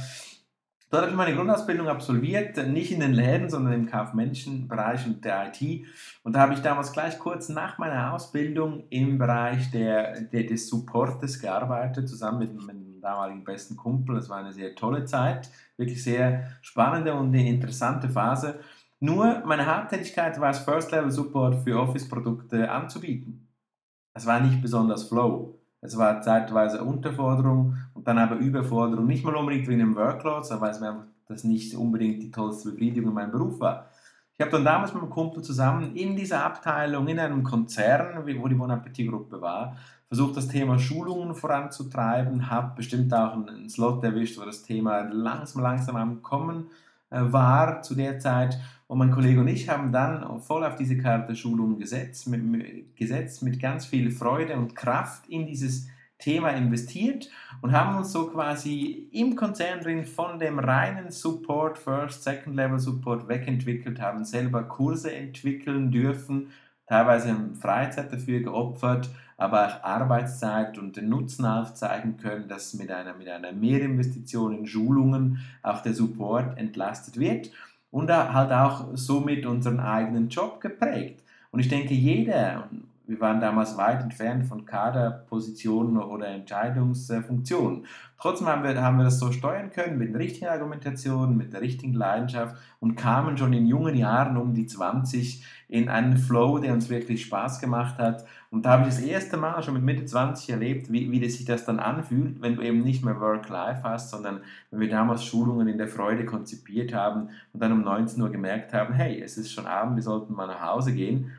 Dort 0.89 1.01
habe 1.01 1.11
ich 1.11 1.17
meine 1.17 1.35
Grundausbildung 1.35 1.89
absolviert, 1.89 2.57
nicht 2.69 2.91
in 2.91 3.01
den 3.01 3.11
Läden, 3.11 3.49
sondern 3.49 3.73
im 3.73 3.85
kaufmännischen 3.87 4.69
Bereich 4.69 5.05
und 5.05 5.23
der 5.23 5.51
IT. 5.51 5.85
Und 6.23 6.33
da 6.33 6.39
habe 6.39 6.53
ich 6.53 6.61
damals 6.61 6.93
gleich 6.93 7.19
kurz 7.19 7.49
nach 7.49 7.77
meiner 7.77 8.13
Ausbildung 8.13 8.85
im 8.89 9.17
Bereich 9.17 9.69
der, 9.69 10.21
der 10.21 10.43
des 10.43 10.69
Supportes 10.69 11.39
gearbeitet, 11.39 12.07
zusammen 12.07 12.39
mit 12.39 12.53
damaligen 13.01 13.43
besten 13.43 13.77
Kumpel. 13.77 14.15
Das 14.15 14.29
war 14.29 14.37
eine 14.37 14.53
sehr 14.53 14.75
tolle 14.75 15.05
Zeit, 15.05 15.49
wirklich 15.77 16.03
sehr 16.03 16.51
spannende 16.61 17.13
und 17.13 17.33
interessante 17.33 18.09
Phase. 18.09 18.59
Nur 18.99 19.43
meine 19.45 19.65
Haupttätigkeit 19.65 20.39
war 20.39 20.49
es, 20.49 20.59
First 20.59 20.91
Level 20.91 21.11
Support 21.11 21.63
für 21.63 21.79
Office-Produkte 21.79 22.69
anzubieten. 22.71 23.47
Es 24.13 24.25
war 24.25 24.39
nicht 24.39 24.61
besonders 24.61 25.07
flow. 25.07 25.59
Es 25.81 25.95
war 25.97 26.21
zeitweise 26.21 26.83
Unterforderung 26.83 27.77
und 27.93 28.07
dann 28.07 28.17
aber 28.17 28.37
Überforderung. 28.37 29.05
Nicht 29.05 29.23
mal 29.23 29.35
unbedingt 29.35 29.67
wegen 29.67 29.79
dem 29.79 29.95
Workload, 29.95 30.43
sondern 30.43 30.61
weil 30.61 30.71
es 30.71 30.79
mir 30.79 30.89
einfach 30.89 31.05
das 31.27 31.43
nicht 31.43 31.75
unbedingt 31.75 32.23
die 32.23 32.31
tollste 32.31 32.71
Befriedigung 32.71 33.09
in 33.09 33.15
meinem 33.15 33.31
Beruf 33.31 33.59
war. 33.59 33.89
Ich 34.37 34.45
habe 34.45 34.51
dann 34.51 34.65
damals 34.65 34.93
mit 34.93 35.01
meinem 35.01 35.09
Kumpel 35.09 35.41
zusammen 35.41 35.95
in 35.95 36.15
dieser 36.15 36.45
Abteilung, 36.45 37.07
in 37.07 37.17
einem 37.17 37.41
Konzern, 37.41 38.23
wo 38.23 38.47
die 38.47 38.53
Bon 38.53 38.69
Appetit 38.69 39.09
Gruppe 39.09 39.41
war, 39.41 39.75
versucht, 40.07 40.37
das 40.37 40.47
Thema 40.47 40.77
Schulungen 40.77 41.33
voranzutreiben, 41.33 42.47
habe 42.51 42.75
bestimmt 42.75 43.11
auch 43.15 43.33
einen 43.33 43.67
Slot 43.67 44.03
erwischt, 44.03 44.39
wo 44.39 44.45
das 44.45 44.61
Thema 44.61 45.01
langsam, 45.11 45.63
langsam 45.63 45.95
am 45.95 46.21
Kommen 46.21 46.67
äh, 47.09 47.19
war 47.19 47.81
zu 47.81 47.95
der 47.95 48.19
Zeit. 48.19 48.59
Und 48.85 48.99
mein 48.99 49.09
Kollege 49.09 49.41
und 49.41 49.47
ich 49.47 49.69
haben 49.69 49.91
dann 49.91 50.39
voll 50.39 50.63
auf 50.63 50.75
diese 50.75 50.99
Karte 50.99 51.35
Schulung 51.35 51.79
gesetzt, 51.79 52.27
mit, 52.27 52.95
gesetzt, 52.95 53.41
mit 53.41 53.59
ganz 53.59 53.87
viel 53.87 54.11
Freude 54.11 54.55
und 54.55 54.75
Kraft 54.75 55.27
in 55.27 55.47
dieses 55.47 55.87
Thema 56.19 56.49
investiert 56.49 57.29
und 57.61 57.71
haben 57.71 57.97
uns 57.97 58.11
so 58.11 58.27
quasi 58.27 59.07
im 59.11 59.35
Konzern 59.35 59.81
drin 59.81 60.05
von 60.05 60.39
dem 60.39 60.59
reinen 60.59 61.11
Support, 61.11 61.77
First, 61.77 62.23
Second 62.23 62.55
Level 62.55 62.79
Support 62.79 63.27
wegentwickelt, 63.27 64.01
haben 64.01 64.25
selber 64.25 64.63
Kurse 64.63 65.13
entwickeln 65.13 65.91
dürfen, 65.91 66.51
teilweise 66.87 67.35
Freizeit 67.59 68.11
dafür 68.11 68.39
geopfert, 68.39 69.09
aber 69.37 69.67
auch 69.67 69.83
Arbeitszeit 69.83 70.79
und 70.79 70.97
den 70.97 71.09
Nutzen 71.09 71.45
aufzeigen 71.45 72.17
können, 72.17 72.47
dass 72.47 72.73
mit 72.73 72.91
einer, 72.91 73.13
mit 73.13 73.29
einer 73.29 73.51
Mehrinvestition 73.51 74.57
in 74.57 74.65
Schulungen 74.65 75.39
auch 75.61 75.83
der 75.83 75.93
Support 75.93 76.57
entlastet 76.57 77.19
wird 77.19 77.51
und 77.91 78.11
halt 78.11 78.51
auch 78.51 78.87
somit 78.93 79.45
unseren 79.45 79.79
eigenen 79.79 80.29
Job 80.29 80.59
geprägt. 80.61 81.23
Und 81.51 81.59
ich 81.59 81.69
denke, 81.69 81.93
jeder, 81.93 82.69
wir 83.07 83.21
waren 83.21 83.39
damals 83.39 83.77
weit 83.77 84.03
entfernt 84.03 84.45
von 84.45 84.65
Kaderpositionen 84.65 85.97
oder 85.97 86.27
Entscheidungsfunktionen. 86.27 87.85
Trotzdem 88.19 88.47
haben 88.47 88.63
wir, 88.63 88.81
haben 88.81 88.97
wir 88.97 89.05
das 89.05 89.19
so 89.19 89.31
steuern 89.31 89.69
können 89.69 89.97
mit 89.97 90.13
der 90.13 90.19
richtigen 90.19 90.47
Argumentation, 90.47 91.37
mit 91.37 91.53
der 91.53 91.61
richtigen 91.61 91.93
Leidenschaft 91.93 92.57
und 92.81 92.95
kamen 92.95 93.37
schon 93.37 93.53
in 93.53 93.65
jungen 93.65 93.95
Jahren 93.95 94.35
um 94.35 94.53
die 94.53 94.65
20 94.65 95.45
in 95.69 95.87
einen 95.87 96.17
Flow, 96.17 96.57
der 96.57 96.73
uns 96.73 96.89
wirklich 96.89 97.23
Spaß 97.23 97.61
gemacht 97.61 97.97
hat. 97.97 98.25
Und 98.51 98.65
da 98.65 98.71
habe 98.71 98.83
ich 98.83 98.95
das 98.95 98.99
erste 98.99 99.37
Mal 99.37 99.63
schon 99.63 99.75
mit 99.75 99.83
Mitte 99.83 100.05
20 100.05 100.49
erlebt, 100.49 100.91
wie, 100.91 101.09
wie 101.09 101.29
sich 101.29 101.45
das 101.45 101.63
dann 101.63 101.79
anfühlt, 101.79 102.41
wenn 102.41 102.55
du 102.55 102.61
eben 102.61 102.81
nicht 102.81 103.05
mehr 103.05 103.21
Work-Life 103.21 103.83
hast, 103.83 104.09
sondern 104.09 104.41
wenn 104.71 104.81
wir 104.81 104.89
damals 104.89 105.23
Schulungen 105.23 105.67
in 105.69 105.77
der 105.77 105.87
Freude 105.87 106.25
konzipiert 106.25 106.93
haben 106.93 107.29
und 107.53 107.61
dann 107.61 107.71
um 107.71 107.83
19 107.83 108.21
Uhr 108.21 108.31
gemerkt 108.31 108.73
haben, 108.73 108.93
hey, 108.93 109.21
es 109.21 109.37
ist 109.37 109.53
schon 109.53 109.67
Abend, 109.67 109.95
wir 109.95 110.03
sollten 110.03 110.33
mal 110.33 110.47
nach 110.47 110.61
Hause 110.61 110.93
gehen 110.93 111.31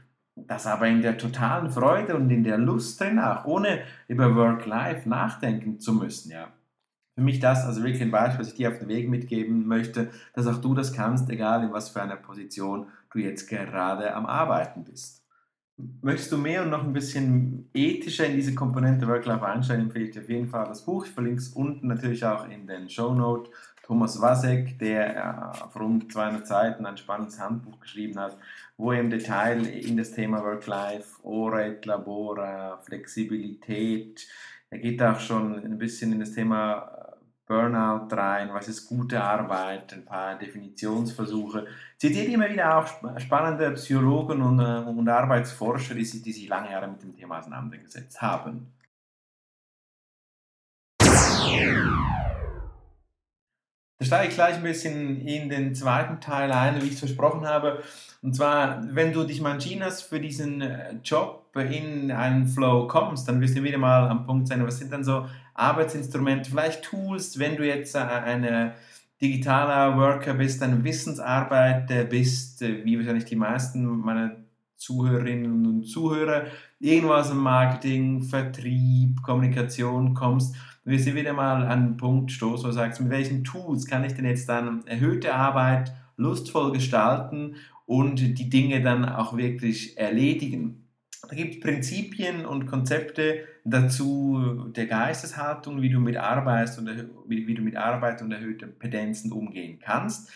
das 0.47 0.67
aber 0.67 0.87
in 0.87 1.03
der 1.03 1.19
totalen 1.19 1.71
Freude 1.71 2.17
und 2.17 2.31
in 2.31 2.45
der 2.45 2.59
Lust 2.59 3.01
drin 3.01 3.19
auch, 3.19 3.45
ohne 3.45 3.81
über 4.07 4.35
Work-Life 4.35 5.09
nachdenken 5.09 5.81
zu 5.81 5.93
müssen. 5.93 6.31
Ja. 6.31 6.49
für 7.15 7.23
mich 7.23 7.41
das 7.41 7.65
also 7.65 7.83
wirklich 7.83 8.03
ein 8.03 8.13
Beispiel, 8.13 8.41
was 8.41 8.49
ich 8.49 8.55
dir 8.55 8.71
auf 8.71 8.79
den 8.79 8.89
Weg 8.89 9.09
mitgeben 9.09 9.67
möchte, 9.67 10.11
dass 10.35 10.47
auch 10.47 10.59
du 10.59 10.75
das 10.75 10.93
kannst, 10.93 11.29
egal 11.31 11.65
in 11.65 11.73
was 11.73 11.89
für 11.89 12.01
einer 12.01 12.17
Position 12.17 12.87
du 13.13 13.19
jetzt 13.19 13.49
gerade 13.49 14.15
am 14.15 14.27
Arbeiten 14.27 14.85
bist. 14.85 15.25
Möchtest 16.01 16.33
du 16.33 16.39
mehr 16.39 16.63
und 16.63 16.71
noch 16.71 16.85
ein 16.85 16.93
bisschen 16.93 17.69
ethischer 17.73 18.27
in 18.27 18.35
diese 18.35 18.55
Komponente 18.55 19.07
Work-Life 19.07 19.45
einsteigen, 19.45 19.87
empfehle 19.87 20.07
ich 20.07 20.11
dir 20.13 20.23
auf 20.23 20.29
jeden 20.29 20.49
Fall 20.49 20.67
das 20.67 20.85
Buch. 20.85 21.07
Ich 21.07 21.13
verlinke 21.13 21.39
es 21.39 21.49
unten 21.49 21.87
natürlich 21.89 22.25
auch 22.25 22.49
in 22.49 22.67
den 22.67 22.89
Show 22.89 23.15
Notes. 23.15 23.51
Thomas 23.89 24.21
Wasek, 24.21 24.79
der 24.79 25.51
auf 25.65 25.75
rund 25.81 26.13
200 26.13 26.47
Seiten 26.47 26.85
ein 26.85 26.99
spannendes 26.99 27.41
Handbuch 27.41 27.81
geschrieben 27.81 28.19
hat, 28.21 28.37
wo 28.77 28.93
er 28.93 29.01
im 29.01 29.09
Detail 29.09 29.65
in 29.65 29.97
das 29.97 30.13
Thema 30.13 30.45
Work-Life, 30.45 31.21
Ora 31.23 31.73
Labora, 31.83 32.77
Flexibilität, 32.85 34.29
er 34.69 34.79
geht 34.79 35.03
auch 35.03 35.19
schon 35.19 35.55
ein 35.65 35.79
bisschen 35.79 36.13
in 36.13 36.21
das 36.21 36.33
Thema 36.33 37.17
Burnout 37.47 38.15
rein, 38.15 38.51
was 38.53 38.69
ist 38.69 38.87
gute 38.87 39.23
Arbeit, 39.25 39.95
ein 39.95 40.05
paar 40.05 40.39
Definitionsversuche. 40.39 41.67
Zitiert 41.97 42.29
immer 42.29 42.51
wieder 42.51 42.77
auch 42.77 43.19
spannende 43.19 43.71
Psychologen 43.71 44.43
und, 44.43 44.61
äh, 44.61 44.87
und 44.87 45.09
Arbeitsforscher, 45.09 45.95
die 45.95 46.05
die 46.05 46.33
sich 46.33 46.47
lange 46.47 46.71
Jahre 46.73 46.89
mit 46.89 47.03
dem 47.03 47.17
Thema 47.17 47.39
auseinandergesetzt 47.39 48.21
haben. 48.21 48.71
Da 53.99 54.05
steige 54.05 54.29
ich 54.29 54.35
gleich 54.35 54.57
ein 54.57 54.63
bisschen 54.63 55.27
in 55.27 55.49
den 55.49 55.75
zweiten 55.75 56.21
Teil 56.21 56.53
ein, 56.53 56.81
wie 56.81 56.87
ich 56.87 56.93
es 56.95 56.99
versprochen 57.01 57.47
habe. 57.47 57.83
Und 58.23 58.35
zwar, 58.35 58.83
wenn 58.95 59.13
du 59.13 59.25
dich 59.25 59.41
mal 59.41 59.53
entschieden 59.53 59.83
hast 59.83 60.03
für 60.03 60.21
diesen 60.21 60.61
äh, 60.61 60.95
Job 61.03 61.51
in 61.57 62.13
einen 62.13 62.47
Flow 62.47 62.87
kommst, 62.87 63.27
dann 63.27 63.41
wirst 63.41 63.57
du 63.57 63.63
wieder 63.65 63.79
mal 63.79 64.09
am 64.09 64.25
Punkt 64.25 64.47
sein, 64.47 64.65
was 64.65 64.79
sind 64.79 64.93
dann 64.93 65.03
so 65.03 65.27
Arbeitsinstrumente, 65.55 66.49
vielleicht 66.51 66.85
Tools, 66.85 67.41
wenn 67.41 67.57
du 67.57 67.67
jetzt 67.67 67.97
äh, 67.97 67.99
ein 67.99 68.73
digitaler 69.21 69.97
Worker 69.97 70.35
bist, 70.35 70.63
ein 70.63 70.85
Wissensarbeiter 70.85 72.05
bist, 72.05 72.63
äh, 72.63 72.85
wie 72.85 72.97
wahrscheinlich 72.99 73.25
die 73.25 73.37
meisten 73.37 73.85
meiner 73.85 74.37
Zuhörerinnen 74.79 75.67
und 75.67 75.85
Zuhörer, 75.85 76.47
irgendwas 76.81 77.31
im 77.31 77.39
Marketing, 77.39 78.23
Vertrieb, 78.23 79.23
Kommunikation 79.23 80.15
kommst, 80.15 80.55
dann 80.85 80.95
wirst 80.95 81.07
du 81.07 81.15
wieder 81.15 81.33
mal 81.33 81.63
an 81.63 81.69
einen 81.69 81.97
Punkt 81.97 82.33
stoßen, 82.33 82.65
wo 82.65 82.69
du 82.69 82.75
sagst, 82.75 83.01
mit 83.01 83.11
welchen 83.11 83.45
Tools 83.45 83.87
kann 83.87 84.05
ich 84.05 84.15
denn 84.15 84.25
jetzt 84.25 84.49
dann 84.49 84.87
erhöhte 84.87 85.35
Arbeit 85.35 85.93
lustvoll 86.17 86.73
gestalten 86.73 87.57
und 87.87 88.39
die 88.39 88.51
Dinge 88.51 88.81
dann 88.81 89.05
auch 89.05 89.37
wirklich 89.37 89.99
erledigen. 89.99 90.89
Da 91.29 91.35
gibt 91.35 91.55
es 91.55 91.61
Prinzipien 91.61 92.47
und 92.47 92.67
Konzepte 92.67 93.45
dazu 93.65 94.71
der 94.75 94.87
Geisteshaltung, 94.87 95.83
wie 95.83 95.91
du 95.91 95.99
mit 96.01 96.17
Arbeit 96.17 96.77
und, 96.79 96.89
wie, 97.27 97.47
wie 97.47 97.55
du 97.55 97.63
mit 97.63 97.77
Arbeit 97.77 98.23
und 98.23 98.33
erhöhten 98.33 98.79
Pedenzen 98.79 99.33
umgehen 99.33 99.79
kannst. 99.81 100.31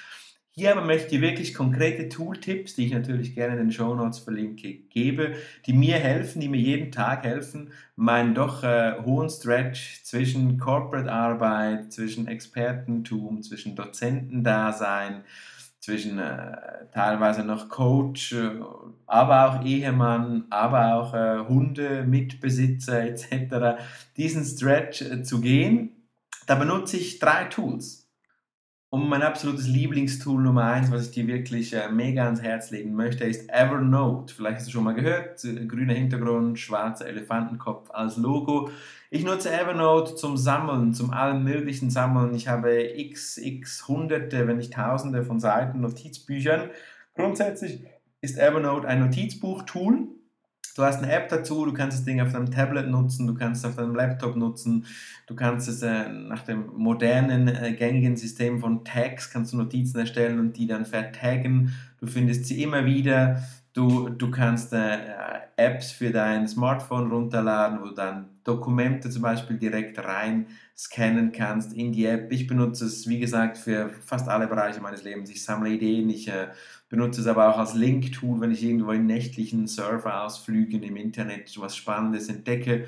Hier 0.55 0.73
aber 0.73 0.85
möchte 0.85 1.15
ich 1.15 1.23
wirklich 1.23 1.55
konkrete 1.55 2.11
Tooltips, 2.11 2.75
die 2.75 2.85
ich 2.85 2.93
natürlich 2.93 3.35
gerne 3.35 3.55
in 3.55 3.59
den 3.59 3.73
Show 3.73 3.95
Notes 3.95 4.19
verlinke, 4.19 4.75
gebe, 4.91 5.35
die 5.65 5.73
mir 5.73 5.97
helfen, 5.97 6.43
die 6.43 6.49
mir 6.49 6.61
jeden 6.61 6.93
Tag 6.93 7.25
helfen, 7.25 7.73
meinen 7.97 8.35
doch 8.35 8.63
äh, 8.63 8.97
hohen 9.03 9.31
Stretch 9.31 10.03
zwischen 10.05 10.59
Corporate-Arbeit, 10.59 11.91
zwischen 11.91 12.29
Expertentum, 12.29 13.43
zwischen 13.43 13.77
Dozentendasein, 13.77 15.25
zwischen 15.81 16.19
äh, 16.19 16.85
teilweise 16.93 17.45
noch 17.45 17.71
Coach, 17.71 18.35
äh, 18.35 18.51
aber 19.07 19.49
auch 19.49 19.65
Ehemann, 19.65 20.45
aber 20.51 20.97
auch 20.97 21.15
äh, 21.15 21.49
Hunde, 21.49 22.05
Mitbesitzer 22.05 23.05
etc., 23.05 23.83
diesen 24.19 24.45
Stretch 24.45 25.01
äh, 25.01 25.23
zu 25.23 25.41
gehen. 25.41 26.09
Da 26.47 26.57
benutze 26.57 26.99
ich 26.99 27.21
drei 27.21 27.45
Tools. 27.45 28.02
Und 28.95 29.09
mein 29.09 29.23
absolutes 29.23 29.67
Lieblingstool 29.69 30.43
Nummer 30.43 30.65
eins, 30.65 30.91
was 30.91 31.07
ich 31.07 31.13
dir 31.13 31.27
wirklich 31.27 31.73
äh, 31.73 31.89
mega 31.91 32.27
ans 32.27 32.43
Herz 32.43 32.71
legen 32.71 32.93
möchte, 32.93 33.25
ist 33.25 33.49
Evernote. 33.49 34.35
Vielleicht 34.35 34.59
hast 34.59 34.67
du 34.67 34.71
schon 34.71 34.85
mal 34.85 34.93
gehört, 34.93 35.43
äh, 35.47 35.65
grüner 35.65 35.95
Hintergrund, 35.95 36.59
schwarzer 36.59 37.07
Elefantenkopf 37.07 37.91
als 37.91 38.19
Logo. 38.19 38.69
Ich 39.09 39.25
nutze 39.25 39.51
Evernote 39.51 40.15
zum 40.15 40.37
Sammeln, 40.37 40.93
zum 40.93 41.11
allen 41.11 41.43
möglichen 41.43 41.89
Sammeln. 41.89 42.35
Ich 42.35 42.49
habe 42.49 42.83
x, 42.83 43.39
x 43.39 43.89
hunderte, 43.89 44.47
wenn 44.47 44.59
nicht 44.59 44.75
tausende 44.75 45.23
von 45.23 45.41
Seiten 45.41 45.81
Notizbüchern. 45.81 46.69
Grundsätzlich 47.15 47.83
ist 48.21 48.37
Evernote 48.37 48.87
ein 48.87 49.01
Notizbuch-Tool, 49.01 50.09
Du 50.75 50.83
hast 50.83 51.03
eine 51.03 51.13
App 51.13 51.29
dazu, 51.29 51.67
du 51.67 51.73
kannst 51.73 51.99
das 51.99 52.05
Ding 52.05 52.21
auf 52.21 52.33
deinem 52.33 52.51
Tablet 52.51 52.89
nutzen, 52.89 53.27
du 53.27 53.35
kannst 53.35 53.63
es 53.63 53.71
auf 53.71 53.77
deinem 53.77 53.95
Laptop 53.95 54.37
nutzen, 54.37 54.87
du 55.27 55.35
kannst 55.35 55.69
es 55.69 55.83
äh, 55.83 56.09
nach 56.09 56.43
dem 56.43 56.73
modernen, 56.75 57.49
äh, 57.49 57.75
gängigen 57.75 58.17
System 58.17 58.59
von 58.61 58.85
Tags, 58.85 59.31
kannst 59.31 59.53
du 59.53 59.59
Notizen 59.59 59.99
erstellen 59.99 60.39
und 60.39 60.57
die 60.57 60.67
dann 60.67 60.87
vertaggen. 60.87 61.75
Du 62.01 62.07
findest 62.07 62.47
sie 62.47 62.63
immer 62.63 62.87
wieder. 62.87 63.43
Du, 63.75 64.11
du 64.11 64.31
kannst 64.31 64.75
äh, 64.75 64.99
Apps 65.57 65.93
für 65.93 66.11
dein 66.11 66.47
Smartphone 66.47 67.11
runterladen, 67.11 67.81
wo 67.81 67.87
du 67.87 67.95
dann 67.95 68.29
Dokumente 68.45 69.09
zum 69.09 69.23
Beispiel 69.23 69.57
direkt 69.59 69.99
rein 69.99 70.47
scannen 70.77 71.33
kannst 71.33 71.73
in 71.73 71.91
die 71.93 72.05
App. 72.05 72.31
Ich 72.33 72.47
benutze 72.47 72.85
es, 72.85 73.09
wie 73.09 73.19
gesagt, 73.19 73.57
für 73.57 73.89
fast 73.89 74.29
alle 74.29 74.47
Bereiche 74.47 74.81
meines 74.83 75.05
Lebens. 75.05 75.31
Ich 75.31 75.43
sammle 75.43 75.71
Ideen, 75.71 76.11
ich 76.11 76.29
äh, 76.29 76.49
benutze 76.91 77.23
es 77.23 77.27
aber 77.27 77.49
auch 77.49 77.59
als 77.59 77.73
Link-Tool, 77.73 78.41
wenn 78.43 78.51
ich 78.51 78.63
irgendwo 78.63 78.91
in 78.93 79.07
nächtlichen 79.07 79.67
Surfer-Ausflügen 79.67 80.83
im 80.83 80.97
Internet 80.97 81.59
was 81.59 81.75
Spannendes 81.75 82.29
entdecke. 82.29 82.87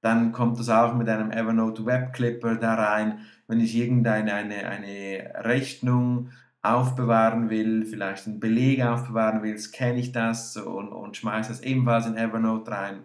Dann 0.00 0.32
kommt 0.32 0.58
das 0.58 0.70
auch 0.70 0.94
mit 0.94 1.08
einem 1.10 1.30
Evernote 1.30 1.84
Web 1.84 2.14
Clipper 2.14 2.56
da 2.56 2.74
rein. 2.74 3.18
Wenn 3.48 3.60
ich 3.60 3.76
irgendeine 3.76 4.32
eine, 4.34 4.66
eine 4.66 5.32
Rechnung 5.44 6.30
aufbewahren 6.62 7.50
will, 7.50 7.84
vielleicht 7.84 8.26
einen 8.26 8.40
Beleg 8.40 8.82
aufbewahren 8.82 9.42
will, 9.42 9.58
scanne 9.58 9.98
ich 9.98 10.12
das 10.12 10.56
und, 10.56 10.88
und 10.88 11.16
schmeiße 11.16 11.50
das 11.50 11.62
ebenfalls 11.62 12.06
in 12.06 12.16
Evernote 12.16 12.70
rein. 12.70 13.02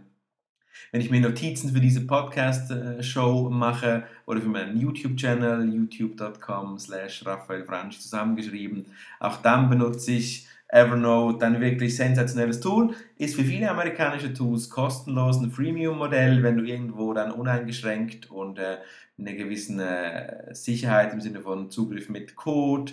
Wenn 0.91 1.01
ich 1.01 1.09
mir 1.09 1.19
Notizen 1.19 1.73
für 1.73 1.81
diese 1.81 2.05
Podcast-Show 2.05 3.49
mache 3.49 4.03
oder 4.27 4.41
für 4.41 4.47
meinen 4.47 4.77
YouTube-Channel, 4.77 5.73
youtube.com 5.73 6.77
slash 6.77 7.25
Raphael 7.25 7.65
Fransch 7.65 7.99
zusammengeschrieben, 7.99 8.85
auch 9.19 9.41
dann 9.41 9.69
benutze 9.69 10.11
ich 10.11 10.47
Evernote, 10.69 11.45
ein 11.45 11.61
wirklich 11.61 11.95
sensationelles 11.95 12.59
Tool, 12.59 12.93
ist 13.17 13.35
für 13.35 13.43
viele 13.43 13.71
amerikanische 13.71 14.33
Tools 14.33 14.69
kostenlos, 14.69 15.37
ein 15.37 15.51
Freemium-Modell, 15.51 16.43
wenn 16.43 16.57
du 16.57 16.63
irgendwo 16.63 17.13
dann 17.13 17.31
uneingeschränkt 17.31 18.29
und 18.29 18.59
äh, 18.59 18.77
eine 19.17 19.35
gewisse 19.35 19.81
äh, 19.81 20.53
Sicherheit 20.53 21.13
im 21.13 21.21
Sinne 21.21 21.41
von 21.41 21.71
Zugriff 21.71 22.09
mit 22.09 22.35
Code 22.35 22.91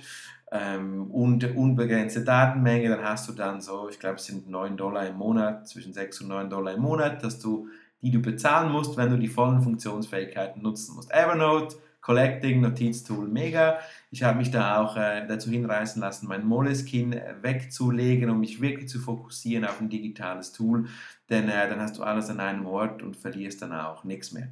ähm, 0.55 1.11
und 1.11 1.45
unbegrenzte 1.57 2.23
Datenmenge, 2.23 2.89
dann 2.89 3.03
hast 3.03 3.29
du 3.29 3.33
dann 3.33 3.61
so, 3.61 3.89
ich 3.89 3.99
glaube 3.99 4.17
es 4.17 4.27
sind 4.27 4.49
9 4.49 4.77
Dollar 4.77 5.07
im 5.07 5.17
Monat, 5.17 5.67
zwischen 5.69 5.93
6 5.93 6.21
und 6.23 6.29
9 6.29 6.49
Dollar 6.49 6.75
im 6.75 6.83
Monat, 6.83 7.25
dass 7.25 7.41
du, 7.41 7.69
die 8.01 8.13
du 8.13 8.23
bezahlen 8.23 8.71
musst, 8.71 8.97
wenn 8.97 9.11
du 9.11 9.19
die 9.19 9.29
vollen 9.29 9.63
Funktionsfähigkeiten 9.63 10.63
nutzen 10.63 10.95
musst. 10.95 11.11
Evernote, 11.13 11.77
Collecting, 12.01 12.61
Notiztool, 12.61 13.27
mega. 13.27 13.79
Ich 14.13 14.23
habe 14.23 14.39
mich 14.39 14.53
da 14.53 14.81
auch 14.81 14.97
äh, 14.97 15.27
dazu 15.27 15.51
hinreißen 15.51 16.01
lassen, 16.01 16.29
mein 16.29 16.47
Moleskine 16.47 17.37
wegzulegen, 17.41 18.31
um 18.31 18.39
mich 18.39 18.61
wirklich 18.61 18.89
zu 18.89 19.01
fokussieren 19.01 19.65
auf 19.65 19.81
ein 19.81 19.89
digitales 19.89 20.53
Tool, 20.53 20.87
denn 21.31 21.49
äh, 21.49 21.69
dann 21.69 21.81
hast 21.81 21.99
du 21.99 22.05
alles 22.05 22.31
an 22.31 22.39
einem 22.39 22.67
Ort 22.67 23.03
und 23.03 23.17
verlierst 23.17 23.63
dann 23.63 23.73
auch 23.73 24.05
nichts 24.05 24.31
mehr. 24.33 24.51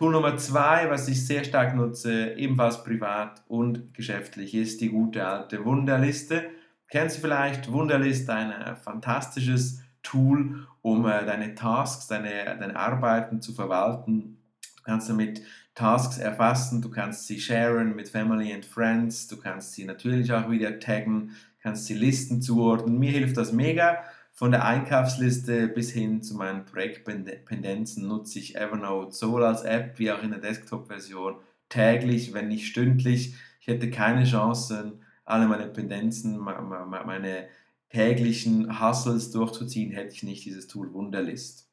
Tool 0.00 0.12
Nummer 0.12 0.38
zwei, 0.38 0.88
was 0.88 1.08
ich 1.08 1.26
sehr 1.26 1.44
stark 1.44 1.76
nutze, 1.76 2.32
ebenfalls 2.32 2.82
privat 2.84 3.42
und 3.48 3.92
geschäftlich, 3.92 4.54
ist 4.54 4.80
die 4.80 4.88
gute 4.88 5.26
alte 5.26 5.62
Wunderliste. 5.66 6.48
Kennst 6.88 7.18
du 7.18 7.20
vielleicht 7.20 7.70
Wunderlist, 7.70 8.30
ein 8.30 8.50
äh, 8.50 8.76
fantastisches 8.76 9.82
Tool, 10.02 10.66
um 10.80 11.04
äh, 11.04 11.26
deine 11.26 11.54
Tasks, 11.54 12.06
deine, 12.06 12.56
deine 12.58 12.76
Arbeiten 12.76 13.42
zu 13.42 13.52
verwalten. 13.52 14.38
Du 14.78 14.82
kannst 14.84 15.10
damit 15.10 15.42
Tasks 15.74 16.16
erfassen, 16.16 16.80
du 16.80 16.88
kannst 16.88 17.26
sie 17.26 17.38
sharen 17.38 17.94
mit 17.94 18.08
Family 18.08 18.54
and 18.54 18.64
Friends, 18.64 19.28
du 19.28 19.36
kannst 19.36 19.74
sie 19.74 19.84
natürlich 19.84 20.32
auch 20.32 20.48
wieder 20.48 20.78
taggen, 20.78 21.32
kannst 21.62 21.84
sie 21.84 21.94
Listen 21.94 22.40
zuordnen. 22.40 22.98
Mir 22.98 23.10
hilft 23.10 23.36
das 23.36 23.52
mega 23.52 23.98
von 24.40 24.52
der 24.52 24.64
Einkaufsliste 24.64 25.68
bis 25.68 25.90
hin 25.90 26.22
zu 26.22 26.34
meinen 26.34 26.64
Projektpendenzen 26.64 28.08
nutze 28.08 28.38
ich 28.38 28.56
Evernote 28.56 29.12
sowohl 29.12 29.44
als 29.44 29.64
App 29.64 29.98
wie 29.98 30.10
auch 30.10 30.22
in 30.22 30.30
der 30.30 30.40
Desktop-Version 30.40 31.34
täglich, 31.68 32.32
wenn 32.32 32.48
nicht 32.48 32.66
stündlich. 32.66 33.34
Ich 33.60 33.66
hätte 33.66 33.90
keine 33.90 34.24
Chance, 34.24 34.98
alle 35.26 35.46
meine 35.46 35.66
Pendenzen, 35.66 36.38
meine 36.38 37.48
täglichen 37.90 38.80
Hustles 38.80 39.30
durchzuziehen, 39.30 39.92
hätte 39.92 40.14
ich 40.14 40.22
nicht 40.22 40.46
dieses 40.46 40.68
Tool 40.68 40.90
Wunderlist. 40.94 41.68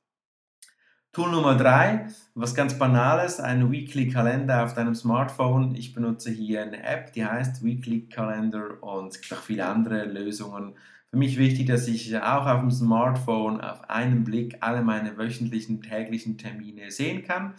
Tool 1.14 1.32
Nummer 1.32 1.56
drei, 1.56 2.08
was 2.36 2.54
ganz 2.54 2.78
Banales, 2.78 3.40
ein 3.40 3.72
Weekly 3.72 4.10
Kalender 4.10 4.66
auf 4.66 4.74
deinem 4.74 4.94
Smartphone. 4.94 5.74
Ich 5.74 5.94
benutze 5.94 6.32
hier 6.32 6.64
eine 6.64 6.84
App, 6.84 7.14
die 7.14 7.26
heißt 7.26 7.64
Weekly 7.64 8.10
Calendar 8.10 8.84
und 8.84 9.14
es 9.14 9.22
gibt 9.22 9.34
auch 9.34 9.44
viele 9.44 9.66
andere 9.66 10.04
Lösungen 10.04 10.76
für 11.10 11.18
mich 11.18 11.38
wichtig, 11.38 11.68
dass 11.68 11.88
ich 11.88 12.18
auch 12.18 12.46
auf 12.46 12.60
dem 12.60 12.72
Smartphone 12.72 13.62
auf 13.62 13.90
einen 13.90 14.24
Blick 14.24 14.58
alle 14.62 14.82
meine 14.82 15.18
wöchentlichen, 15.18 15.82
täglichen 15.82 16.38
Termine 16.38 16.92
sehen 16.92 17.24
kann. 17.24 17.56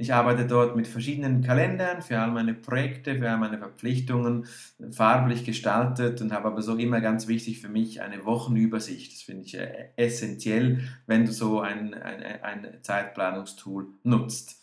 Ich 0.00 0.14
arbeite 0.14 0.46
dort 0.46 0.76
mit 0.76 0.88
verschiedenen 0.88 1.42
Kalendern 1.42 2.00
für 2.00 2.18
all 2.18 2.30
meine 2.30 2.54
Projekte, 2.54 3.18
für 3.18 3.30
all 3.30 3.36
meine 3.36 3.58
Verpflichtungen, 3.58 4.46
farblich 4.92 5.44
gestaltet 5.44 6.22
und 6.22 6.32
habe 6.32 6.48
aber 6.48 6.62
so 6.62 6.76
immer 6.76 7.02
ganz 7.02 7.28
wichtig 7.28 7.60
für 7.60 7.68
mich 7.68 8.00
eine 8.00 8.24
Wochenübersicht. 8.24 9.12
Das 9.12 9.22
finde 9.22 9.44
ich 9.44 9.58
äh, 9.58 9.90
essentiell, 9.96 10.88
wenn 11.06 11.26
du 11.26 11.32
so 11.32 11.60
ein, 11.60 11.92
ein, 11.92 12.22
ein 12.22 12.78
Zeitplanungstool 12.80 13.88
nutzt. 14.02 14.59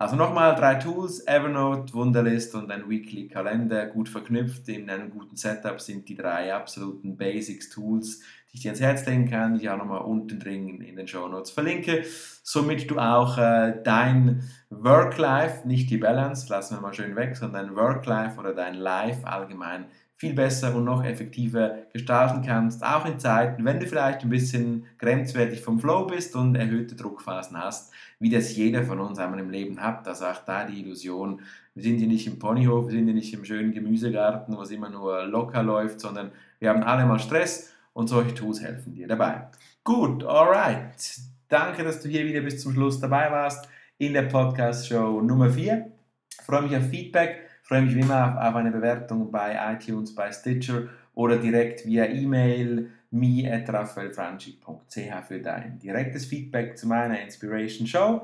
Also 0.00 0.16
nochmal 0.16 0.54
drei 0.54 0.76
Tools, 0.76 1.26
Evernote, 1.26 1.92
Wunderlist 1.92 2.54
und 2.54 2.70
ein 2.70 2.88
Weekly 2.88 3.28
Kalender, 3.28 3.84
gut 3.84 4.08
verknüpft 4.08 4.66
in 4.70 4.88
einem 4.88 5.10
guten 5.10 5.36
Setup 5.36 5.78
sind 5.78 6.08
die 6.08 6.14
drei 6.14 6.54
absoluten 6.54 7.18
Basics 7.18 7.68
Tools, 7.68 8.20
die 8.50 8.56
ich 8.56 8.62
dir 8.62 8.70
ans 8.70 8.80
Herz 8.80 9.04
legen 9.04 9.28
kann, 9.28 9.52
die 9.52 9.60
ich 9.60 9.68
auch 9.68 9.76
nochmal 9.76 10.00
unten 10.00 10.40
drin 10.40 10.80
in 10.80 10.96
den 10.96 11.06
Show 11.06 11.28
Notes 11.28 11.50
verlinke, 11.50 12.02
somit 12.42 12.90
du 12.90 12.98
auch 12.98 13.36
äh, 13.36 13.74
dein 13.84 14.42
Work-Life, 14.70 15.68
nicht 15.68 15.90
die 15.90 15.98
Balance, 15.98 16.48
lassen 16.48 16.76
wir 16.76 16.80
mal 16.80 16.94
schön 16.94 17.14
weg, 17.14 17.36
sondern 17.36 17.66
dein 17.66 17.76
Work-Life 17.76 18.40
oder 18.40 18.54
dein 18.54 18.76
Life 18.76 19.26
allgemein 19.26 19.84
viel 20.20 20.34
besser 20.34 20.74
und 20.74 20.84
noch 20.84 21.02
effektiver 21.02 21.78
gestalten 21.94 22.42
kannst, 22.44 22.84
auch 22.84 23.06
in 23.06 23.18
Zeiten, 23.18 23.64
wenn 23.64 23.80
du 23.80 23.86
vielleicht 23.86 24.20
ein 24.20 24.28
bisschen 24.28 24.84
grenzwertig 24.98 25.62
vom 25.62 25.80
Flow 25.80 26.04
bist 26.04 26.36
und 26.36 26.56
erhöhte 26.56 26.94
Druckphasen 26.94 27.56
hast, 27.56 27.90
wie 28.18 28.28
das 28.28 28.54
jeder 28.54 28.84
von 28.84 29.00
uns 29.00 29.18
einmal 29.18 29.40
im 29.40 29.48
Leben 29.48 29.80
hat. 29.80 30.06
Da 30.06 30.14
sagt 30.14 30.46
da 30.46 30.64
die 30.66 30.80
Illusion, 30.80 31.40
wir 31.74 31.82
sind 31.82 31.96
hier 31.96 32.06
nicht 32.06 32.26
im 32.26 32.38
Ponyhof, 32.38 32.88
wir 32.88 32.92
sind 32.92 33.06
hier 33.06 33.14
nicht 33.14 33.32
im 33.32 33.46
schönen 33.46 33.72
Gemüsegarten, 33.72 34.54
wo 34.54 34.60
es 34.60 34.70
immer 34.70 34.90
nur 34.90 35.24
locker 35.24 35.62
läuft, 35.62 36.00
sondern 36.00 36.32
wir 36.58 36.68
haben 36.68 36.82
alle 36.82 37.06
mal 37.06 37.18
Stress 37.18 37.72
und 37.94 38.08
solche 38.08 38.34
Tools 38.34 38.60
helfen 38.60 38.94
dir 38.94 39.08
dabei. 39.08 39.48
Gut, 39.84 40.22
alright. 40.22 41.18
Danke, 41.48 41.82
dass 41.82 42.02
du 42.02 42.10
hier 42.10 42.26
wieder 42.26 42.42
bis 42.42 42.60
zum 42.60 42.74
Schluss 42.74 43.00
dabei 43.00 43.30
warst 43.30 43.66
in 43.96 44.12
der 44.12 44.24
Podcast-Show 44.24 45.22
Nummer 45.22 45.48
4. 45.48 45.90
Ich 46.38 46.44
freue 46.44 46.60
mich 46.60 46.76
auf 46.76 46.90
Feedback 46.90 47.49
freue 47.70 47.82
mich 47.82 47.94
wie 47.94 48.00
immer 48.00 48.36
auf 48.36 48.56
eine 48.56 48.72
Bewertung 48.72 49.30
bei 49.30 49.56
iTunes, 49.72 50.12
bei 50.12 50.32
Stitcher 50.32 50.88
oder 51.14 51.36
direkt 51.36 51.86
via 51.86 52.06
E-Mail 52.06 52.90
me.raphaelfranchi.ch 53.12 55.28
für 55.28 55.38
dein 55.38 55.78
direktes 55.78 56.26
Feedback 56.26 56.76
zu 56.76 56.88
meiner 56.88 57.22
Inspiration 57.22 57.86
Show. 57.86 58.22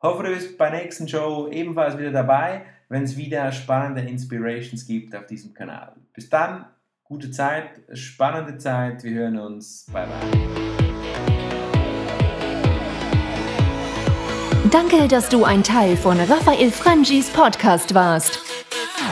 Hoffe, 0.00 0.22
du 0.22 0.32
bist 0.32 0.56
bei 0.56 0.70
der 0.70 0.82
nächsten 0.82 1.08
Show 1.08 1.48
ebenfalls 1.50 1.98
wieder 1.98 2.12
dabei, 2.12 2.62
wenn 2.88 3.02
es 3.02 3.16
wieder 3.16 3.50
spannende 3.50 4.02
Inspirations 4.02 4.86
gibt 4.86 5.16
auf 5.16 5.26
diesem 5.26 5.52
Kanal. 5.52 5.94
Bis 6.14 6.30
dann, 6.30 6.66
gute 7.02 7.32
Zeit, 7.32 7.70
spannende 7.92 8.56
Zeit, 8.56 9.02
wir 9.02 9.14
hören 9.14 9.36
uns. 9.36 9.86
Bye 9.92 10.06
bye. 10.06 10.14
Danke, 14.70 15.08
dass 15.08 15.28
du 15.28 15.42
ein 15.42 15.64
Teil 15.64 15.96
von 15.96 16.20
Raphael 16.20 16.70
Frangis 16.70 17.30
Podcast 17.30 17.92
warst. 17.92 18.45